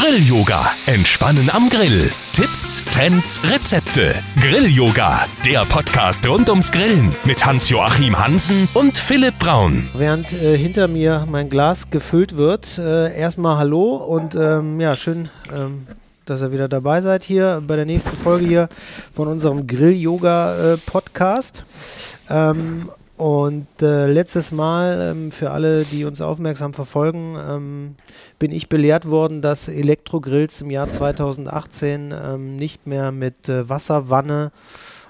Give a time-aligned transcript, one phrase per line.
[0.00, 0.64] Grill-Yoga.
[0.86, 2.08] Entspannen am Grill.
[2.32, 4.14] Tipps, Trends, Rezepte.
[4.40, 5.26] Grill-Yoga.
[5.44, 9.88] Der Podcast rund ums Grillen mit Hans-Joachim Hansen und Philipp Braun.
[9.94, 15.30] Während äh, hinter mir mein Glas gefüllt wird, äh, erstmal Hallo und ähm, ja, schön,
[15.52, 15.88] ähm,
[16.26, 18.68] dass ihr wieder dabei seid hier bei der nächsten Folge hier
[19.12, 21.64] von unserem Grill-Yoga-Podcast.
[22.30, 22.88] Äh, ähm,
[23.18, 27.96] und äh, letztes Mal, ähm, für alle, die uns aufmerksam verfolgen, ähm,
[28.38, 34.52] bin ich belehrt worden, dass Elektrogrills im Jahr 2018 ähm, nicht mehr mit äh, Wasserwanne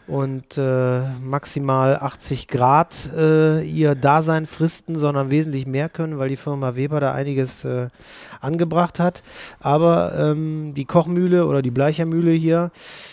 [0.07, 6.37] und äh, maximal 80 Grad äh, ihr Dasein fristen, sondern wesentlich mehr können, weil die
[6.37, 7.89] Firma Weber da einiges äh,
[8.41, 9.23] angebracht hat.
[9.61, 12.71] Aber ähm, die Kochmühle oder die Bleichermühle hier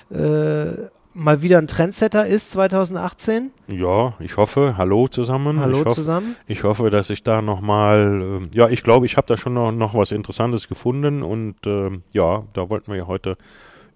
[0.10, 3.52] äh, mal wieder ein Trendsetter ist 2018.
[3.68, 4.76] Ja, ich hoffe.
[4.78, 5.60] Hallo zusammen.
[5.60, 6.36] Hallo ich hoffe, zusammen.
[6.48, 9.72] Ich hoffe, dass ich da nochmal, äh, ja, ich glaube, ich habe da schon noch,
[9.72, 13.38] noch was Interessantes gefunden und äh, ja, da wollten wir ja heute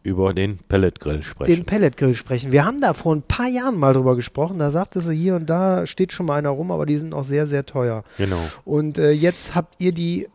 [0.02, 1.54] über den Pelletgrill sprechen.
[1.54, 2.54] Den Pelletgrill sprechen.
[2.54, 4.58] Wir haben da vor ein paar Jahren mal drüber gesprochen.
[4.58, 7.26] Da sagte sie, hier und da steht schon mal einer rum, aber die sind auch
[7.26, 8.04] sehr, sehr teuer.
[8.18, 8.40] Genau.
[8.64, 10.28] Und äh, jetzt habt ihr die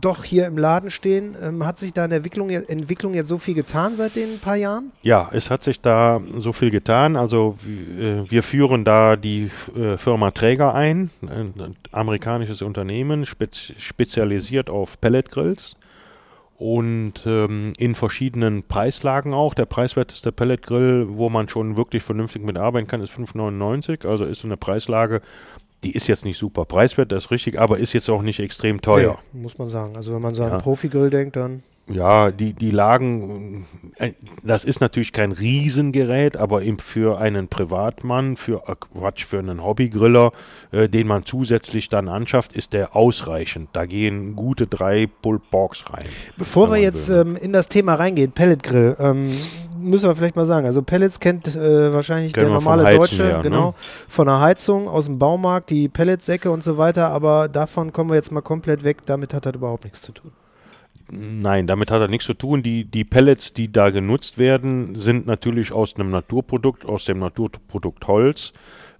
[0.00, 1.36] doch hier im Laden stehen.
[1.42, 4.56] Ähm, hat sich da in der Entwicklung, Entwicklung jetzt so viel getan seit den paar
[4.56, 4.92] Jahren?
[5.02, 7.16] Ja, es hat sich da so viel getan.
[7.16, 14.68] Also äh, wir führen da die äh, Firma Träger ein, ein amerikanisches Unternehmen, spez spezialisiert
[14.70, 15.76] auf Pelletgrills
[16.56, 19.54] und ähm, in verschiedenen Preislagen auch.
[19.54, 24.06] Der preiswerteste Pelletgrill, wo man schon wirklich vernünftig mitarbeiten kann, ist 5,99.
[24.06, 25.20] Also ist so eine Preislage,
[25.84, 28.80] die ist jetzt nicht super preiswert, das ist richtig, aber ist jetzt auch nicht extrem
[28.80, 29.18] teuer.
[29.32, 29.96] Nee, muss man sagen.
[29.96, 30.58] Also wenn man so an ja.
[30.58, 31.62] Profigrill denkt, dann.
[31.86, 34.12] Ja, die, die Lagen, äh,
[34.42, 39.62] das ist natürlich kein Riesengerät, aber eben für einen Privatmann, für äh, Quatsch, für einen
[39.62, 40.32] Hobbygriller,
[40.72, 43.68] äh, den man zusätzlich dann anschafft, ist der ausreichend.
[43.74, 46.06] Da gehen gute drei Pulled Porks rein.
[46.38, 49.32] Bevor wir jetzt ähm, in das Thema reingehen, Pelletgrill, ähm,
[49.84, 50.66] müssen wir vielleicht mal sagen.
[50.66, 53.42] Also Pellets kennt äh, wahrscheinlich Kennen der normale Deutsche, ja, ne?
[53.42, 53.74] genau, ne?
[54.08, 58.16] von der Heizung aus dem Baumarkt, die Pelletssäcke und so weiter, aber davon kommen wir
[58.16, 58.98] jetzt mal komplett weg.
[59.06, 60.32] Damit hat das überhaupt nichts zu tun.
[61.10, 62.62] Nein, damit hat er nichts zu tun.
[62.62, 68.06] Die, die Pellets, die da genutzt werden, sind natürlich aus einem Naturprodukt, aus dem Naturprodukt
[68.06, 68.52] Holz,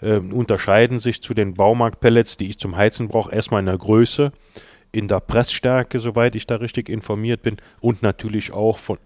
[0.03, 4.33] äh, unterscheiden sich zu den Baumarktpellets, die ich zum Heizen brauche, erstmal in der Größe,
[4.93, 8.99] in der Pressstärke, soweit ich da richtig informiert bin, und natürlich auch von,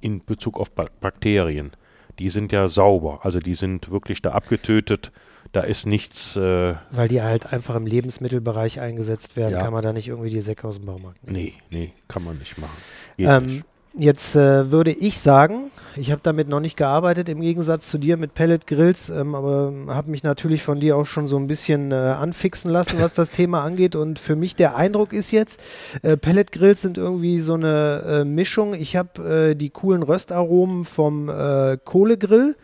[0.00, 1.72] in Bezug auf Bakterien.
[2.18, 5.12] Die sind ja sauber, also die sind wirklich da abgetötet
[5.52, 6.36] da ist nichts.
[6.36, 9.62] Äh Weil die halt einfach im Lebensmittelbereich eingesetzt werden, ja.
[9.62, 11.36] kann man da nicht irgendwie die Säcke aus dem Baumarkt nehmen.
[11.36, 12.76] Nee, nee, kann man nicht machen.
[13.18, 13.64] Ähm, nicht.
[13.94, 18.16] Jetzt äh, würde ich sagen, ich habe damit noch nicht gearbeitet, im Gegensatz zu dir
[18.16, 21.96] mit Pellet-Grills, ähm, aber habe mich natürlich von dir auch schon so ein bisschen äh,
[21.96, 23.96] anfixen lassen, was das Thema angeht.
[23.96, 25.58] Und für mich der Eindruck ist jetzt,
[26.02, 28.74] äh, Pellet-Grills sind irgendwie so eine äh, Mischung.
[28.74, 32.54] Ich habe äh, die coolen Röstaromen vom äh, Kohlegrill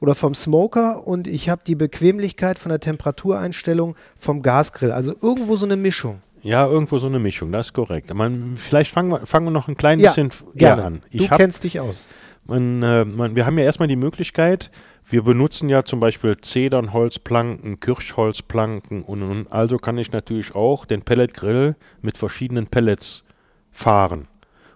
[0.00, 4.90] oder vom Smoker und ich habe die Bequemlichkeit von der Temperatureinstellung vom Gasgrill.
[4.90, 6.23] Also irgendwo so eine Mischung.
[6.44, 8.12] Ja, irgendwo so eine Mischung, das ist korrekt.
[8.12, 10.84] Man, vielleicht fangen wir, fangen wir noch ein klein ja, bisschen gerne.
[10.84, 11.02] an.
[11.10, 12.08] Ich du kennst dich aus.
[12.46, 14.70] Man, äh, man, wir haben ja erstmal die Möglichkeit,
[15.08, 21.00] wir benutzen ja zum Beispiel Zedernholzplanken, Kirschholzplanken und, und also kann ich natürlich auch den
[21.02, 23.24] Pelletgrill mit verschiedenen Pellets
[23.72, 24.28] fahren.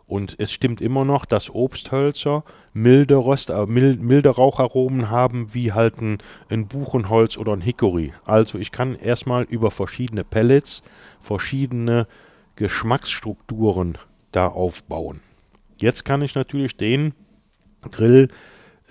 [0.09, 2.43] Und es stimmt immer noch, dass Obsthölzer
[2.73, 8.15] milde, Röst, äh, milde Raucharomen haben, wie halt ein, ein Buchenholz oder ein Hickory.
[8.25, 10.83] Also ich kann erstmal über verschiedene Pellets
[11.21, 12.07] verschiedene
[12.57, 13.99] Geschmacksstrukturen
[14.33, 15.21] da aufbauen.
[15.77, 17.13] Jetzt kann ich natürlich den
[17.91, 18.29] Grill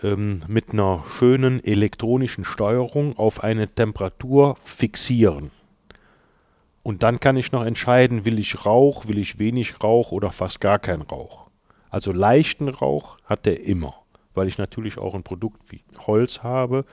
[0.03, 5.51] ähm, mit einer schönen elektronischen Steuerung auf eine Temperatur fixieren.
[6.87, 10.61] Und dann kann ich noch entscheiden, will ich Rauch, will ich wenig Rauch oder fast
[10.61, 11.49] gar keinen Rauch.
[11.89, 13.93] Also leichten Rauch hat der immer,
[14.33, 16.85] weil ich natürlich auch ein Produkt wie Holz habe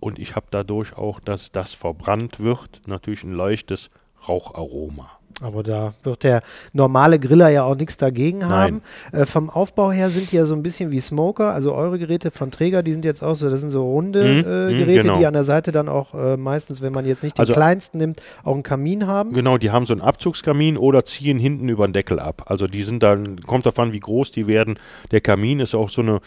[0.00, 3.88] und ich habe dadurch auch, dass das verbrannt wird, natürlich ein leichtes
[4.28, 5.17] Raucharoma.
[5.40, 8.82] Aber da wird der normale Griller ja auch nichts dagegen haben.
[9.12, 11.52] Äh, vom Aufbau her sind die ja so ein bisschen wie Smoker.
[11.52, 14.38] Also eure Geräte von Träger, die sind jetzt auch so, das sind so runde mhm,
[14.38, 15.18] äh, mhm, Geräte, genau.
[15.18, 17.98] die an der Seite dann auch äh, meistens, wenn man jetzt nicht den also, kleinsten
[17.98, 19.32] nimmt, auch einen Kamin haben.
[19.32, 22.42] Genau, die haben so einen Abzugskamin oder ziehen hinten über den Deckel ab.
[22.46, 24.76] Also die sind dann, kommt davon, wie groß die werden.
[25.12, 26.20] Der Kamin ist auch so eine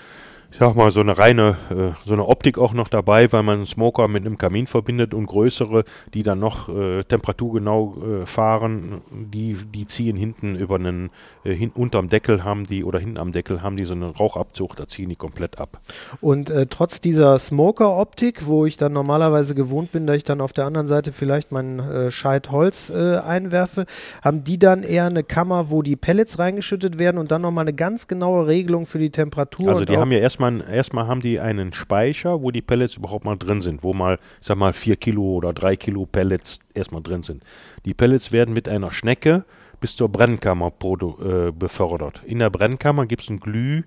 [0.51, 3.59] ich sag mal, so eine reine, äh, so eine Optik auch noch dabei, weil man
[3.59, 9.01] einen Smoker mit einem Kamin verbindet und größere, die dann noch äh, temperaturgenau äh, fahren,
[9.11, 11.09] die, die ziehen hinten über einen,
[11.45, 14.75] äh, hin, unterm Deckel haben die oder hinten am Deckel haben die so einen Rauchabzug,
[14.75, 15.79] da ziehen die komplett ab.
[16.19, 20.51] Und äh, trotz dieser Smoker-Optik, wo ich dann normalerweise gewohnt bin, dass ich dann auf
[20.51, 23.85] der anderen Seite vielleicht mein äh, Scheit Holz einwerfe,
[24.21, 27.73] haben die dann eher eine Kammer, wo die Pellets reingeschüttet werden und dann nochmal eine
[27.73, 29.69] ganz genaue Regelung für die Temperatur.
[29.69, 33.37] Also die haben ja erstmal, erstmal haben die einen Speicher, wo die Pellets überhaupt mal
[33.37, 37.23] drin sind, wo mal, ich sag mal, vier Kilo oder drei Kilo Pellets erstmal drin
[37.23, 37.43] sind.
[37.85, 39.45] Die Pellets werden mit einer Schnecke
[39.79, 42.21] bis zur Brennkammer äh, befördert.
[42.25, 43.83] In der Brennkammer gibt es ein Glüh,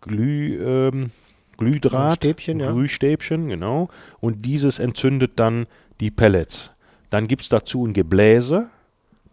[0.00, 1.10] Glüh, ähm,
[1.56, 2.72] Glühdraht, Ein Stäbchen, ja.
[2.72, 3.88] Glühstäbchen, genau.
[4.20, 5.66] Und dieses entzündet dann
[6.00, 6.70] die Pellets.
[7.10, 8.68] Dann gibt es dazu ein Gebläse,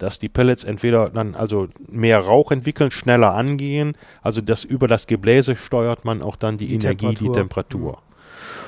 [0.04, 3.94] dass die Pellets entweder dann also mehr Rauch entwickeln, schneller angehen.
[4.22, 7.34] Also das über das Gebläse steuert man auch dann die, Die Energie, die Temperatur.
[7.34, 7.98] Temperatur.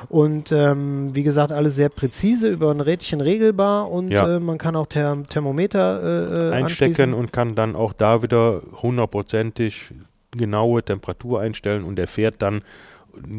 [0.10, 4.36] Und ähm, wie gesagt, alles sehr präzise über ein Rädchen regelbar und Ja.
[4.36, 8.62] äh, man kann auch Therm Thermometer äh, äh, Einstecken und kann dann auch da wieder
[8.82, 9.92] hundertprozentig
[10.32, 12.62] genaue Temperatur einstellen und er fährt dann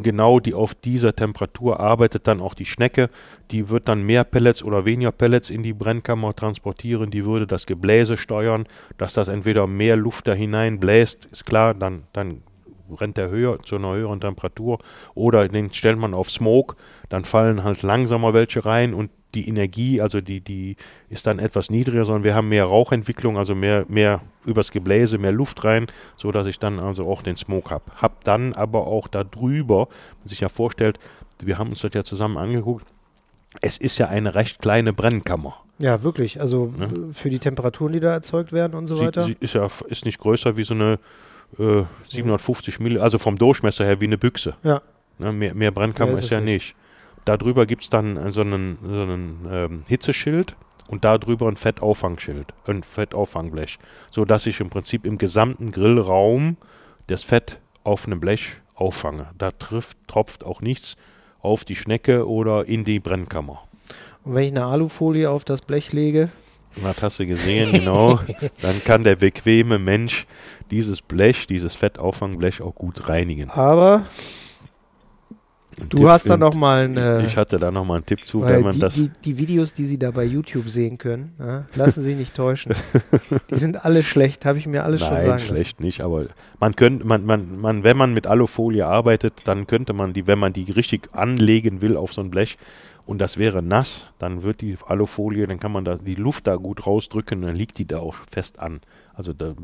[0.02, 3.11] genau die auf dieser Temperatur arbeitet dann auch die Schnecke.
[3.50, 7.11] Die wird dann mehr Pellets oder weniger Pellets in die Brennkammer transportieren.
[7.11, 8.67] Die würde das Gebläse steuern,
[8.99, 12.43] dass das entweder mehr Luft da hinein bläst, ist klar, dann, dann
[12.94, 14.78] rennt der höher zu einer höheren Temperatur.
[15.14, 16.76] Oder den stellt man auf Smoke,
[17.08, 20.76] dann fallen halt langsamer welche rein und die Energie, also die, die
[21.11, 25.32] ist dann etwas niedriger, sondern wir haben mehr Rauchentwicklung, also mehr, mehr übers Gebläse, mehr
[25.32, 25.87] Luft rein,
[26.17, 27.84] so dass ich dann also auch den Smoke habe.
[27.96, 29.88] Hab dann aber auch da drüber,
[30.20, 30.99] man sich ja vorstellt,
[31.43, 32.87] wir haben uns das ja zusammen angeguckt,
[33.61, 35.56] es ist ja eine recht kleine Brennkammer.
[35.79, 36.40] Ja, wirklich.
[36.40, 36.87] Also Ne?
[36.87, 39.25] äh, für die Temperaturen, die da erzeugt werden und so Sie, weiter.
[39.25, 40.99] sie ist ja ist nicht größer wie so eine
[41.58, 44.55] äh, 750 Mill, also vom Durchmesser her wie eine Büchse.
[44.62, 44.81] ja.
[45.19, 46.75] Ne, mehr, mehr Brennkammer Mehr ist ist ja nicht.
[46.75, 46.76] nicht.
[47.26, 50.56] Darüber gibt es dann äh, so einen, so einen ähm, Hitzeschild
[50.88, 53.78] und darüber ein Fettauffangschild, ein Fettauffangblech,
[54.11, 56.56] sodass ich im Prinzip im gesamten Grillraum
[57.08, 59.26] das Fett auf einem Blech auffange.
[59.37, 60.96] Da trifft, tropft auch nichts
[61.40, 63.62] auf die Schnecke oder in die Brennkammer.
[64.25, 66.31] Und wenn ich eine Alufolie auf das Blech lege,
[66.82, 68.20] Das hast du gesehen, genau.
[68.62, 70.25] Dann kann der bequeme Mensch
[70.70, 73.50] dieses Blech, dieses Fettauffangbblech auch gut reinigen.
[73.50, 74.05] aber
[75.78, 78.06] du Tipp- hast dann ein- noch mal ein, äh, Ich hatte da noch mal einen
[78.06, 78.94] Tipp zu, wenn man die, das.
[78.94, 82.75] die, die Videos, die Sie da bei YouTube sehen können, ja, lassen Sie nicht täuschen.
[83.50, 86.26] Die sind alle schlecht, habe ich mir alles schon Nein, sagen schlecht nicht, aber
[86.61, 90.38] man könnte, man, man, man, wenn man mit Alufolie arbeitet, dann könnte man die, wenn
[90.38, 92.56] man die richtig anlegen will auf so ein Blech
[93.05, 96.56] und das wäre nass, dann wird die Alufolie, dann kann man da die Luft da
[96.56, 98.81] gut rausdrücken, dann liegt die da auch fest an.
[99.14, 99.55] Also da,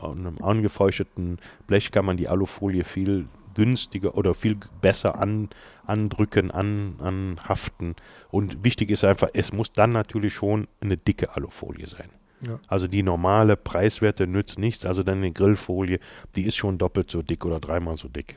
[0.00, 5.48] auf einem angefeuchteten Blech kann man die Alufolie viel günstiger oder viel besser an,
[5.86, 7.96] andrücken, an, anhaften.
[8.30, 12.10] Und wichtig ist einfach, es muss dann natürlich schon eine dicke Alufolie sein.
[12.42, 12.58] Ja.
[12.68, 14.86] Also die normale Preiswerte nützt nichts.
[14.86, 16.00] Also dann eine Grillfolie,
[16.34, 18.36] die ist schon doppelt so dick oder dreimal so dick.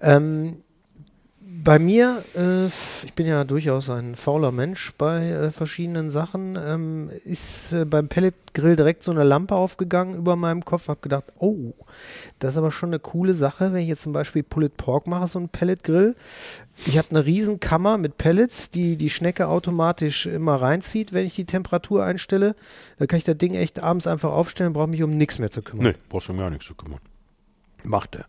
[0.00, 0.62] Ähm,
[1.64, 2.66] bei mir, äh,
[3.04, 8.08] ich bin ja durchaus ein fauler Mensch bei äh, verschiedenen Sachen, ähm, ist äh, beim
[8.08, 10.88] Pelletgrill direkt so eine Lampe aufgegangen über meinem Kopf.
[10.88, 11.72] Hab gedacht, oh,
[12.38, 15.26] das ist aber schon eine coole Sache, wenn ich jetzt zum Beispiel Pulled Pork mache,
[15.28, 16.16] so ein Pelletgrill.
[16.86, 21.34] Ich habe eine riesen Kammer mit Pellets, die die Schnecke automatisch immer reinzieht, wenn ich
[21.34, 22.56] die Temperatur einstelle.
[22.98, 25.62] Da kann ich das Ding echt abends einfach aufstellen, brauche mich um nichts mehr zu
[25.62, 25.86] kümmern.
[25.86, 27.00] Nee, brauchst du mir auch nichts zu kümmern.
[27.84, 28.26] Macht er.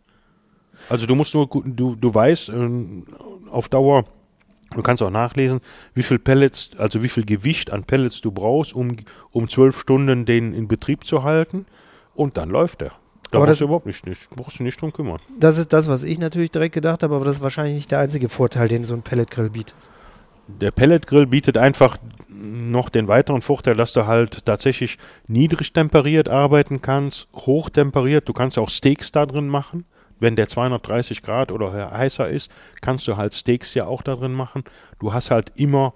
[0.89, 3.05] Also du musst nur, du, du weißt ähm,
[3.51, 4.05] auf Dauer,
[4.75, 5.61] du kannst auch nachlesen,
[5.93, 8.91] wie viel Pellets, also wie viel Gewicht an Pellets du brauchst, um,
[9.31, 11.65] um zwölf Stunden den in Betrieb zu halten
[12.15, 12.91] und dann läuft er.
[13.31, 15.19] Da Aber das- du überhaupt nicht, nicht, brauchst du nicht drum kümmern.
[15.39, 17.99] Das ist das, was ich natürlich direkt gedacht habe, aber das ist wahrscheinlich nicht der
[17.99, 19.75] einzige Vorteil, den so ein Pelletgrill bietet.
[20.47, 21.97] Der Pelletgrill bietet einfach
[22.29, 28.27] noch den weiteren Vorteil, dass du halt tatsächlich niedrig temperiert arbeiten kannst, hochtemperiert.
[28.27, 29.85] Du kannst auch Steaks da drin machen.
[30.19, 32.51] Wenn der 230 Grad oder heißer ist,
[32.81, 34.63] kannst du halt Steaks ja auch da drin machen.
[34.99, 35.93] Du hast halt immer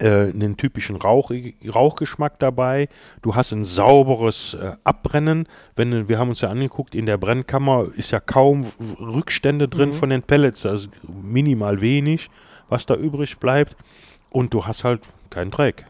[0.00, 1.30] äh, einen typischen Rauch,
[1.66, 2.88] Rauchgeschmack dabei.
[3.22, 5.46] Du hast ein sauberes äh, Abbrennen.
[5.76, 8.66] Wenn, wir haben uns ja angeguckt, in der Brennkammer ist ja kaum
[9.00, 9.94] Rückstände drin Mhm.
[9.94, 10.88] von den Pellets, also
[11.22, 12.28] minimal wenig,
[12.68, 13.76] was da übrig bleibt.
[14.30, 15.86] Und du hast halt keinen Dreck.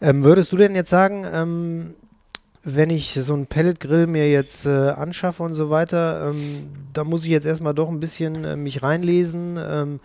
[0.00, 1.94] Ähm, würdest du denn jetzt sagen, ähm,
[2.74, 7.24] wenn ich so einen Pelletgrill mir jetzt äh, anschaffe und so weiter, ähm, da muss
[7.24, 10.00] ich jetzt erstmal doch ein bisschen äh, mich reinlesen, ähm,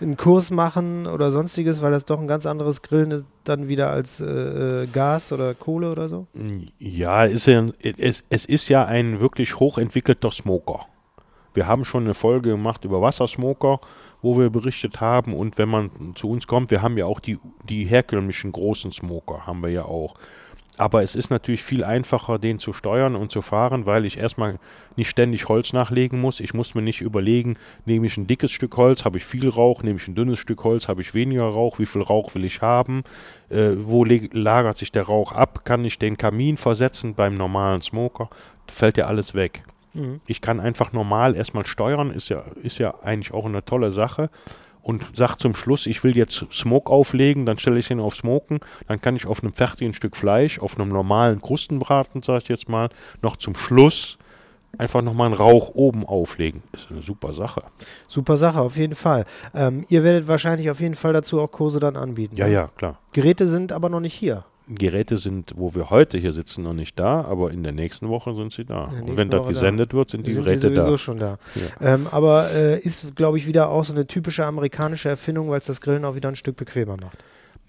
[0.00, 3.90] einen Kurs machen oder sonstiges, weil das doch ein ganz anderes Grillen ist dann wieder
[3.90, 6.26] als äh, äh, Gas oder Kohle oder so?
[6.78, 10.86] Ja, ist ja, es, es ist ja ein wirklich hochentwickelter Smoker.
[11.54, 13.80] Wir haben schon eine Folge gemacht über Wassersmoker,
[14.22, 15.34] wo wir berichtet haben.
[15.34, 19.46] Und wenn man zu uns kommt, wir haben ja auch die, die herkömmlichen großen Smoker,
[19.46, 20.14] haben wir ja auch.
[20.78, 24.58] Aber es ist natürlich viel einfacher, den zu steuern und zu fahren, weil ich erstmal
[24.96, 26.40] nicht ständig Holz nachlegen muss.
[26.40, 29.82] Ich muss mir nicht überlegen, nehme ich ein dickes Stück Holz, habe ich viel Rauch,
[29.82, 32.62] nehme ich ein dünnes Stück Holz, habe ich weniger Rauch, wie viel Rauch will ich
[32.62, 33.02] haben,
[33.50, 38.30] äh, wo lagert sich der Rauch ab, kann ich den Kamin versetzen beim normalen Smoker,
[38.68, 39.64] fällt ja alles weg.
[39.94, 40.20] Mhm.
[40.26, 44.30] Ich kann einfach normal erstmal steuern, ist ja, ist ja eigentlich auch eine tolle Sache
[44.88, 48.60] und sage zum Schluss, ich will jetzt Smoke auflegen, dann stelle ich ihn auf Smoken,
[48.86, 52.70] dann kann ich auf einem fertigen Stück Fleisch, auf einem normalen Krustenbraten, sage ich jetzt
[52.70, 52.88] mal,
[53.20, 54.16] noch zum Schluss
[54.78, 56.62] einfach nochmal einen Rauch oben auflegen.
[56.72, 57.64] Das ist eine super Sache.
[58.06, 59.26] Super Sache, auf jeden Fall.
[59.54, 62.36] Ähm, ihr werdet wahrscheinlich auf jeden Fall dazu auch Kurse dann anbieten.
[62.36, 62.52] Ja, ne?
[62.52, 62.98] ja, klar.
[63.12, 64.44] Geräte sind aber noch nicht hier.
[64.68, 68.34] Geräte sind, wo wir heute hier sitzen, noch nicht da, aber in der nächsten Woche
[68.34, 68.92] sind sie da.
[69.02, 69.96] Und wenn das gesendet da.
[69.96, 70.98] wird, sind die sind Geräte die sowieso da.
[70.98, 71.38] schon da.
[71.80, 71.94] Ja.
[71.94, 75.66] Ähm, aber äh, ist, glaube ich, wieder auch so eine typische amerikanische Erfindung, weil es
[75.66, 77.18] das Grillen auch wieder ein Stück bequemer macht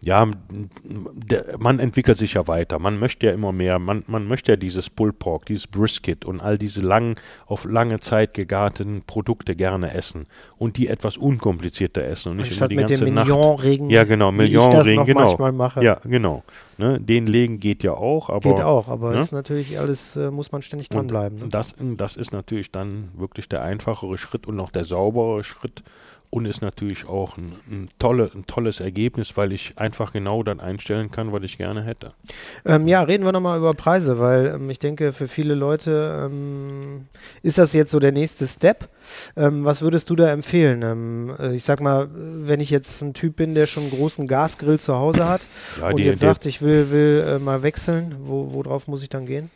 [0.01, 2.79] ja, der, man entwickelt sich ja weiter.
[2.79, 3.79] Man möchte ja immer mehr.
[3.79, 7.99] Man, man möchte ja dieses Pulled Pork, dieses Brisket und all diese lang, auf lange
[7.99, 10.25] Zeit gegarten Produkte gerne essen
[10.57, 14.05] und die etwas unkomplizierter essen und nicht Anstatt immer die ganze mit dem Millionregen, Ja,
[14.05, 15.25] genau, Millionregen, genau.
[15.25, 15.83] manchmal mache.
[15.83, 16.43] Ja, genau.
[16.77, 19.19] Ne, den legen geht ja auch, aber geht auch, aber ne?
[19.19, 21.39] ist natürlich alles äh, muss man ständig dranbleiben.
[21.39, 21.47] Ne?
[21.49, 25.83] Das, das ist natürlich dann wirklich der einfachere Schritt und noch der saubere Schritt
[26.31, 30.59] und ist natürlich auch ein, ein, tolle, ein tolles Ergebnis, weil ich einfach genau dann
[30.59, 32.13] einstellen kann, was ich gerne hätte.
[32.65, 37.07] Ähm, ja, reden wir nochmal über Preise, weil ähm, ich denke, für viele Leute ähm,
[37.41, 38.89] ist das jetzt so der nächste Step.
[39.35, 40.83] Ähm, was würdest du da empfehlen?
[40.83, 44.27] Ähm, äh, ich sag mal, wenn ich jetzt ein Typ bin, der schon einen großen
[44.27, 45.41] Gasgrill zu Hause hat
[45.81, 49.09] ja, und die, jetzt sagt, ich will, will äh, mal wechseln, wo, worauf muss ich
[49.09, 49.49] dann gehen?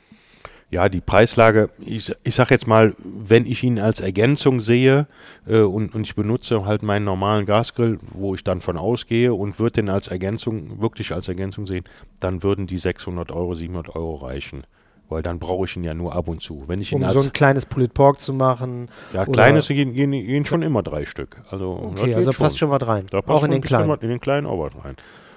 [0.73, 5.05] Ja, die Preislage, ich, ich sage jetzt mal, wenn ich ihn als Ergänzung sehe
[5.47, 9.59] äh, und, und ich benutze halt meinen normalen Gasgrill, wo ich dann von ausgehe und
[9.59, 11.83] würde den als Ergänzung, wirklich als Ergänzung sehen,
[12.19, 14.63] dann würden die 600 Euro, 700 Euro reichen.
[15.09, 16.63] Weil dann brauche ich ihn ja nur ab und zu.
[16.65, 18.89] Wenn ich ihn um als, so ein kleines Pulled Pork zu machen.
[19.13, 21.43] Ja, kleines gehen, gehen, gehen, schon immer drei Stück.
[21.51, 23.05] Also, okay, also passt schon was rein.
[23.11, 23.93] Da auch in den kleinen.
[23.99, 24.95] In den kleinen auch was rein.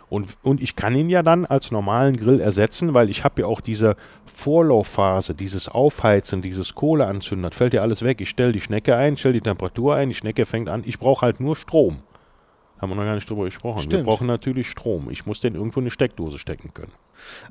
[0.09, 3.49] Und, und ich kann ihn ja dann als normalen Grill ersetzen, weil ich habe ja
[3.49, 3.97] auch diese
[4.33, 8.21] Vorlaufphase, dieses Aufheizen, dieses Kohleanzünden, das fällt ja alles weg.
[8.21, 10.85] Ich stelle die Schnecke ein, stelle die Temperatur ein, die Schnecke fängt an.
[10.87, 11.99] Ich brauche halt nur Strom.
[12.79, 13.81] Haben wir noch gar nicht drüber gesprochen.
[13.81, 14.05] Stimmt.
[14.05, 15.09] Wir brauchen natürlich Strom.
[15.11, 16.93] Ich muss den irgendwo in eine Steckdose stecken können.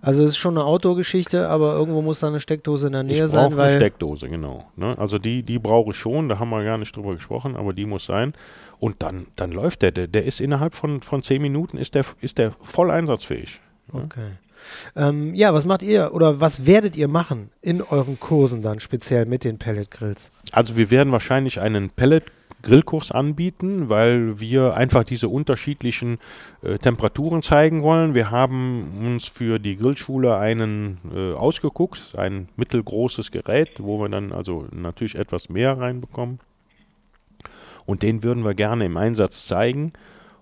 [0.01, 3.23] Also es ist schon eine Outdoor-Geschichte, aber irgendwo muss da eine Steckdose in der Nähe
[3.23, 3.49] ich sein.
[3.49, 4.65] Ich brauche eine Steckdose, genau.
[4.75, 4.95] Ne?
[4.99, 7.85] Also die, die brauche ich schon, da haben wir gar nicht drüber gesprochen, aber die
[7.85, 8.33] muss sein.
[8.79, 9.91] Und dann, dann läuft der.
[9.91, 10.07] der.
[10.07, 13.59] Der ist innerhalb von, von zehn Minuten ist der, ist der voll einsatzfähig.
[13.91, 14.31] Okay.
[14.95, 19.25] Ähm, ja, was macht ihr oder was werdet ihr machen in euren Kursen dann speziell
[19.25, 20.31] mit den Pellet Grills?
[20.51, 22.23] Also wir werden wahrscheinlich einen Pellet
[22.65, 26.17] Grillkurs anbieten, weil wir einfach diese unterschiedlichen
[26.61, 28.13] äh, Temperaturen zeigen wollen.
[28.13, 34.33] Wir haben uns für die Grillschule einen äh, ausgeguckt, ein mittelgroßes Gerät, wo wir dann
[34.33, 36.39] also natürlich etwas mehr reinbekommen.
[37.85, 39.93] Und den würden wir gerne im Einsatz zeigen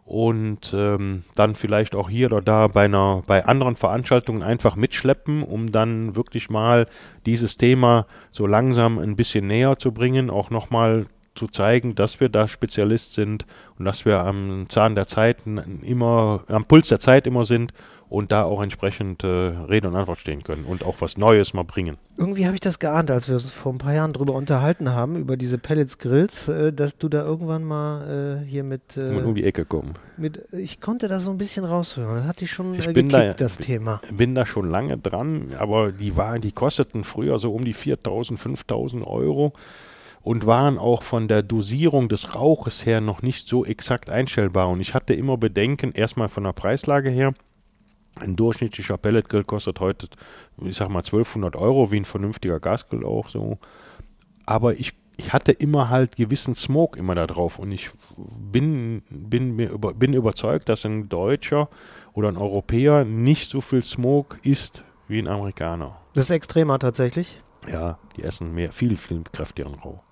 [0.06, 5.44] und ähm, dann vielleicht auch hier oder da bei einer bei anderen Veranstaltungen einfach mitschleppen,
[5.44, 6.88] um dann wirklich mal
[7.26, 12.30] dieses Thema so langsam ein bisschen näher zu bringen, auch nochmal zu zeigen, dass wir
[12.30, 13.46] da Spezialist sind
[13.78, 15.38] und dass wir am Zahn der Zeit
[15.82, 17.74] immer, am Puls der Zeit immer sind
[18.14, 21.64] und da auch entsprechend äh, Rede und Antwort stehen können und auch was Neues mal
[21.64, 21.98] bringen.
[22.16, 25.16] Irgendwie habe ich das geahnt, als wir uns vor ein paar Jahren drüber unterhalten haben,
[25.16, 29.34] über diese Pellets Grills, äh, dass du da irgendwann mal äh, hier mit äh, um
[29.34, 29.96] die Ecke kommen.
[30.18, 32.18] Mit, ich konnte da so ein bisschen raushören.
[32.18, 34.00] Das hatte ich schon ich äh, bin gekickt, da, das Thema.
[34.12, 38.38] bin da schon lange dran, aber die waren, die kosteten früher so um die 4.000,
[38.38, 39.54] 5.000 Euro
[40.24, 44.70] und waren auch von der Dosierung des Rauches her noch nicht so exakt einstellbar.
[44.70, 47.34] Und ich hatte immer Bedenken, erstmal von der Preislage her.
[48.16, 50.08] Ein durchschnittlicher Pelletgrill kostet heute,
[50.62, 53.58] ich sag mal, 1200 Euro, wie ein vernünftiger Gasgrill auch so.
[54.46, 57.60] Aber ich, ich hatte immer halt gewissen Smoke immer da drauf.
[57.60, 61.68] Und ich bin, bin, mir über, bin überzeugt, dass ein Deutscher
[62.14, 65.98] oder ein Europäer nicht so viel Smoke isst wie ein Amerikaner.
[66.14, 67.42] Das ist extremer tatsächlich?
[67.68, 70.04] Ja, die essen mehr, viel, viel kräftigeren Rauch.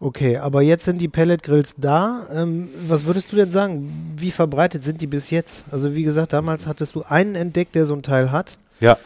[0.00, 2.26] Okay, aber jetzt sind die Pelletgrills da.
[2.32, 4.14] Ähm, was würdest du denn sagen?
[4.16, 5.66] Wie verbreitet sind die bis jetzt?
[5.72, 8.56] Also wie gesagt, damals hattest du einen entdeckt, der so ein Teil hat.
[8.78, 8.96] Ja,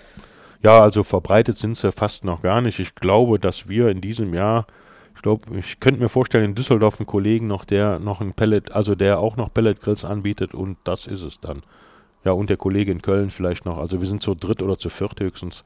[0.63, 2.79] ja, also verbreitet sind sie fast noch gar nicht.
[2.79, 4.67] Ich glaube, dass wir in diesem Jahr,
[5.17, 8.73] ich glaube, ich könnte mir vorstellen, in Düsseldorf einen Kollegen noch, der noch ein Pellet,
[8.73, 11.63] also der auch noch Pelletgrills anbietet und das ist es dann.
[12.25, 13.79] Ja, und der Kollege in Köln vielleicht noch.
[13.79, 15.65] Also wir sind zu dritt oder zu viert höchstens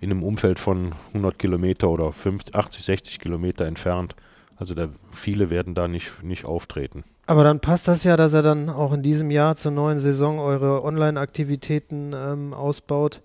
[0.00, 4.14] in einem Umfeld von 100 Kilometer oder 50, 80, 60 Kilometer entfernt.
[4.56, 7.04] Also da, viele werden da nicht, nicht auftreten.
[7.26, 10.38] Aber dann passt das ja, dass er dann auch in diesem Jahr zur neuen Saison
[10.38, 13.20] eure Online-Aktivitäten ähm, ausbaut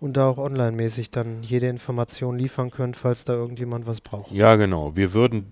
[0.00, 4.30] und da auch online-mäßig dann jede Information liefern könnt, falls da irgendjemand was braucht.
[4.32, 4.94] Ja, genau.
[4.96, 5.46] Wir würden,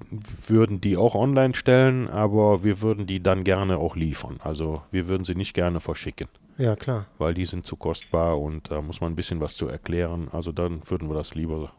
[0.46, 4.36] würden die auch online stellen, aber wir würden die dann gerne auch liefern.
[4.42, 6.28] Also wir würden sie nicht gerne verschicken,
[6.58, 7.06] Ja, klar.
[7.18, 10.28] weil die sind zu kostbar und da muss man ein bisschen was zu erklären.
[10.32, 11.72] Also dann würden wir das lieber.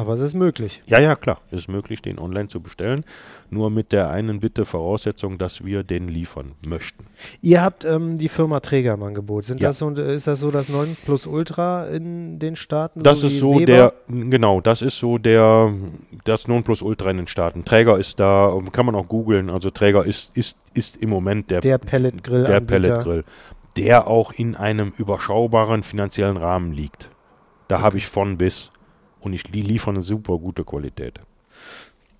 [0.00, 0.82] Aber es ist möglich.
[0.86, 1.42] Ja, ja, klar.
[1.50, 3.04] Es ist möglich, den online zu bestellen.
[3.50, 7.04] Nur mit der einen Bitte Voraussetzung, dass wir den liefern möchten.
[7.42, 9.44] Ihr habt ähm, die Firma Träger im Angebot.
[9.44, 9.68] Sind Ja.
[9.68, 13.02] das so, ist das so das 9 Plus Ultra in den Staaten?
[13.02, 13.66] Das wie ist so Weber?
[13.66, 15.74] der, genau, das ist so der,
[16.24, 17.64] das Nonplusultra in den Staaten.
[17.66, 21.60] Träger ist da, kann man auch googeln, also Träger ist, ist, ist im Moment der,
[21.60, 22.44] Der Pellet-Grill.
[22.44, 23.24] der Pelletgrill,
[23.76, 27.10] der auch in einem überschaubaren finanziellen Rahmen liegt.
[27.68, 28.70] Da habe ich von bis
[29.20, 31.20] und ich die liefern eine super gute Qualität.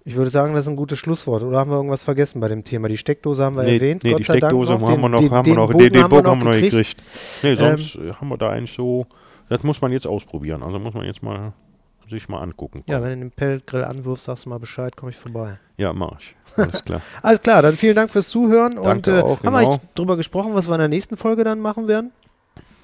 [0.05, 1.43] Ich würde sagen, das ist ein gutes Schlusswort.
[1.43, 2.89] Oder haben wir irgendwas vergessen bei dem Thema?
[2.89, 4.03] Die Steckdose haben wir Nee, erwähnt.
[4.03, 4.89] nee Gott die sei Dank Steckdose noch.
[4.91, 6.45] haben wir noch, Den- haben den wir noch, den, den haben wir Bogen haben wir
[6.47, 6.73] noch gekriegt.
[6.73, 7.03] gekriegt.
[7.43, 9.07] Nee, sonst äh, haben wir da eigentlich so,
[9.51, 10.63] das muss man jetzt ausprobieren.
[10.63, 11.53] Also muss man jetzt mal
[12.09, 12.83] sich mal angucken.
[12.87, 15.61] Ja, wenn du den Pelletgrill anwirfst, sagst du mal Bescheid, komme ich vorbei.
[15.77, 16.35] Ja, mach ich.
[16.57, 17.03] Alles klar.
[17.23, 18.79] Alles klar, dann vielen Dank fürs Zuhören.
[18.79, 19.73] und Danke äh, auch, haben wir genau.
[19.75, 22.11] eigentlich drüber gesprochen, was wir in der nächsten Folge dann machen werden?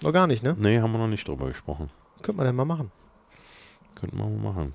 [0.03, 0.55] Noch gar nicht, ne?
[0.59, 1.89] Nee, haben wir noch nicht drüber gesprochen.
[2.23, 2.93] Könnte man denn mal machen.
[3.99, 4.75] Könnten wir mal machen.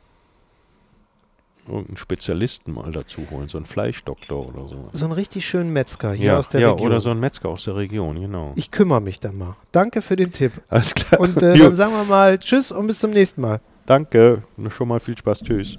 [1.68, 4.90] Irgendeinen Spezialisten mal dazu holen, so einen Fleischdoktor oder sowas.
[4.94, 6.88] So einen richtig schönen Metzger hier ja, aus der ja Region.
[6.88, 8.54] oder so ein Metzger aus der Region, genau.
[8.56, 9.56] Ich kümmere mich dann mal.
[9.72, 10.54] Danke für den Tipp.
[10.70, 11.22] Alles klar.
[11.22, 13.62] Und äh, dann sagen wir mal Tschüss und bis zum nächsten Mal.
[13.86, 14.42] danke.
[14.70, 15.44] Schon mal viel Spaß.
[15.44, 15.78] Tschüss.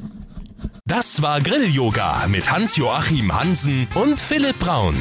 [0.84, 4.94] Das war Grill-Yoga mit Hans-Joachim Hansen und Philipp Braun.